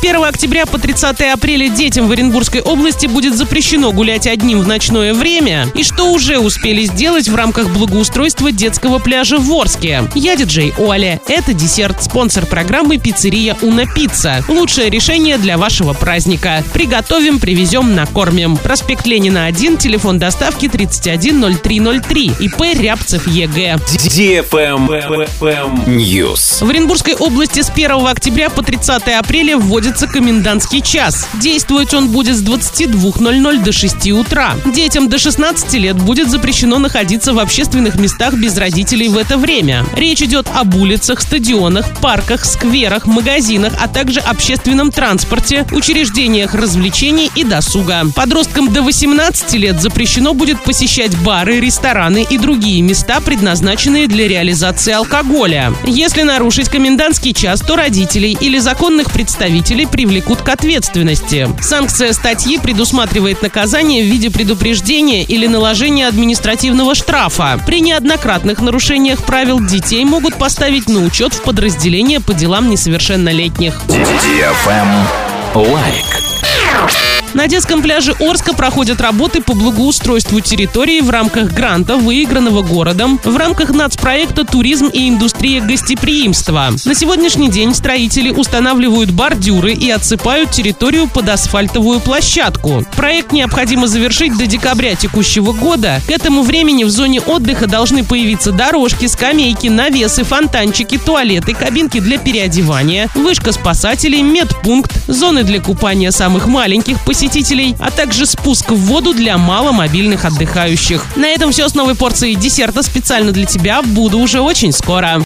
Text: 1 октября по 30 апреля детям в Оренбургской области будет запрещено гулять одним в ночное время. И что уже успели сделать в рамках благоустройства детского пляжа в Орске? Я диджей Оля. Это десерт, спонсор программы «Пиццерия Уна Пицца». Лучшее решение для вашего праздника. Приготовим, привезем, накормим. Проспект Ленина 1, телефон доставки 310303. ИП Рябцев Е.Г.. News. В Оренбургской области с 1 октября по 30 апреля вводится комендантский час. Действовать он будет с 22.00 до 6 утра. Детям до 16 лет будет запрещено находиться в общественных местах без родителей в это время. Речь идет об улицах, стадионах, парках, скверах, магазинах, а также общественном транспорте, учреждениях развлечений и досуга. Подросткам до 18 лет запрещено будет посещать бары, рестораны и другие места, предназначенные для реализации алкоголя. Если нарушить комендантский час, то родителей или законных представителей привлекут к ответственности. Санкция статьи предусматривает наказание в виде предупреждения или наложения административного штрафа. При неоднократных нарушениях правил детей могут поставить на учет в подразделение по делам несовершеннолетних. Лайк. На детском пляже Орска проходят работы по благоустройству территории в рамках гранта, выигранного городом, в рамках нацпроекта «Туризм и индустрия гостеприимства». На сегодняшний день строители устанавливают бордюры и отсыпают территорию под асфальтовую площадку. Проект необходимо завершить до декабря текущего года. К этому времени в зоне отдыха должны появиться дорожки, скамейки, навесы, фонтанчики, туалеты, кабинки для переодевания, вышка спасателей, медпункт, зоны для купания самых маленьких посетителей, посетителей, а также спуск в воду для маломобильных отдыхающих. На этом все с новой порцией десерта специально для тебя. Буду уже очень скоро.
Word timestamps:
1 0.00 0.24
октября 0.24 0.64
по 0.64 0.78
30 0.78 1.20
апреля 1.32 1.68
детям 1.68 2.06
в 2.08 2.12
Оренбургской 2.12 2.60
области 2.60 3.06
будет 3.06 3.36
запрещено 3.36 3.90
гулять 3.92 4.26
одним 4.26 4.60
в 4.60 4.68
ночное 4.68 5.12
время. 5.12 5.66
И 5.74 5.82
что 5.82 6.12
уже 6.12 6.38
успели 6.38 6.84
сделать 6.84 7.28
в 7.28 7.34
рамках 7.34 7.68
благоустройства 7.70 8.52
детского 8.52 9.00
пляжа 9.00 9.38
в 9.38 9.50
Орске? 9.52 10.04
Я 10.14 10.36
диджей 10.36 10.72
Оля. 10.78 11.20
Это 11.26 11.52
десерт, 11.52 12.02
спонсор 12.02 12.46
программы 12.46 12.98
«Пиццерия 12.98 13.56
Уна 13.60 13.86
Пицца». 13.86 14.44
Лучшее 14.48 14.88
решение 14.88 15.36
для 15.36 15.58
вашего 15.58 15.94
праздника. 15.94 16.62
Приготовим, 16.72 17.40
привезем, 17.40 17.94
накормим. 17.96 18.56
Проспект 18.56 19.06
Ленина 19.06 19.46
1, 19.46 19.78
телефон 19.78 20.18
доставки 20.18 20.68
310303. 20.68 22.32
ИП 22.40 22.60
Рябцев 22.78 23.26
Е.Г.. 23.26 23.78
News. 25.86 26.64
В 26.64 26.70
Оренбургской 26.70 27.14
области 27.14 27.62
с 27.62 27.70
1 27.70 28.06
октября 28.06 28.48
по 28.48 28.62
30 28.62 29.08
апреля 29.08 29.56
вводится 29.88 30.06
комендантский 30.06 30.82
час. 30.82 31.26
Действовать 31.40 31.94
он 31.94 32.10
будет 32.10 32.36
с 32.36 32.42
22.00 32.42 33.64
до 33.64 33.72
6 33.72 34.10
утра. 34.12 34.54
Детям 34.66 35.08
до 35.08 35.18
16 35.18 35.72
лет 35.74 35.96
будет 35.96 36.28
запрещено 36.28 36.78
находиться 36.78 37.32
в 37.32 37.38
общественных 37.38 37.94
местах 37.94 38.34
без 38.34 38.58
родителей 38.58 39.08
в 39.08 39.16
это 39.16 39.38
время. 39.38 39.86
Речь 39.96 40.20
идет 40.20 40.46
об 40.54 40.74
улицах, 40.74 41.22
стадионах, 41.22 41.86
парках, 42.02 42.44
скверах, 42.44 43.06
магазинах, 43.06 43.72
а 43.80 43.88
также 43.88 44.20
общественном 44.20 44.90
транспорте, 44.90 45.66
учреждениях 45.72 46.54
развлечений 46.54 47.30
и 47.34 47.44
досуга. 47.44 48.04
Подросткам 48.14 48.70
до 48.70 48.82
18 48.82 49.54
лет 49.54 49.80
запрещено 49.80 50.34
будет 50.34 50.62
посещать 50.64 51.16
бары, 51.22 51.60
рестораны 51.60 52.26
и 52.28 52.36
другие 52.36 52.82
места, 52.82 53.20
предназначенные 53.20 54.06
для 54.06 54.28
реализации 54.28 54.92
алкоголя. 54.92 55.72
Если 55.86 56.24
нарушить 56.24 56.68
комендантский 56.68 57.32
час, 57.32 57.62
то 57.62 57.74
родителей 57.74 58.36
или 58.38 58.58
законных 58.58 59.10
представителей 59.10 59.77
привлекут 59.86 60.42
к 60.42 60.48
ответственности. 60.48 61.48
Санкция 61.60 62.12
статьи 62.12 62.58
предусматривает 62.58 63.42
наказание 63.42 64.02
в 64.02 64.06
виде 64.06 64.30
предупреждения 64.30 65.24
или 65.24 65.46
наложения 65.46 66.08
административного 66.08 66.94
штрафа. 66.94 67.60
При 67.66 67.80
неоднократных 67.80 68.60
нарушениях 68.60 69.24
правил 69.24 69.60
детей 69.60 70.04
могут 70.04 70.34
поставить 70.34 70.88
на 70.88 71.00
учет 71.04 71.34
в 71.34 71.42
подразделение 71.42 72.20
по 72.20 72.34
делам 72.34 72.70
несовершеннолетних. 72.70 73.80
Лайк. 75.54 76.17
На 77.34 77.46
детском 77.46 77.82
пляже 77.82 78.14
Орска 78.20 78.54
проходят 78.54 79.00
работы 79.00 79.42
по 79.42 79.54
благоустройству 79.54 80.40
территории 80.40 81.00
в 81.00 81.10
рамках 81.10 81.52
гранта, 81.52 81.96
выигранного 81.96 82.62
городом, 82.62 83.20
в 83.22 83.36
рамках 83.36 83.70
нацпроекта 83.70 84.44
«Туризм 84.44 84.86
и 84.86 85.08
индустрия 85.08 85.60
гостеприимства». 85.60 86.70
На 86.84 86.94
сегодняшний 86.94 87.50
день 87.50 87.74
строители 87.74 88.30
устанавливают 88.30 89.10
бордюры 89.10 89.74
и 89.74 89.90
отсыпают 89.90 90.52
территорию 90.52 91.06
под 91.06 91.28
асфальтовую 91.28 92.00
площадку. 92.00 92.84
Проект 92.96 93.32
необходимо 93.32 93.86
завершить 93.86 94.36
до 94.36 94.46
декабря 94.46 94.94
текущего 94.94 95.52
года. 95.52 96.00
К 96.06 96.10
этому 96.10 96.42
времени 96.42 96.84
в 96.84 96.90
зоне 96.90 97.20
отдыха 97.20 97.66
должны 97.66 98.04
появиться 98.04 98.52
дорожки, 98.52 99.06
скамейки, 99.06 99.68
навесы, 99.68 100.24
фонтанчики, 100.24 100.96
туалеты, 100.96 101.54
кабинки 101.54 102.00
для 102.00 102.18
переодевания, 102.18 103.10
вышка 103.14 103.52
спасателей, 103.52 104.22
медпункт, 104.22 104.92
зоны 105.06 105.42
для 105.44 105.60
купания 105.60 106.10
самых 106.10 106.46
маленьких 106.46 106.98
посетителей, 107.04 107.17
посетителей, 107.18 107.74
а 107.80 107.90
также 107.90 108.26
спуск 108.26 108.70
в 108.70 108.76
воду 108.76 109.12
для 109.12 109.36
маломобильных 109.38 110.24
отдыхающих. 110.24 111.04
На 111.16 111.26
этом 111.26 111.50
все 111.50 111.68
с 111.68 111.74
новой 111.74 111.96
порцией 111.96 112.36
десерта 112.36 112.84
специально 112.84 113.32
для 113.32 113.44
тебя. 113.44 113.82
Буду 113.82 114.20
уже 114.20 114.40
очень 114.40 114.70
скоро. 114.70 115.16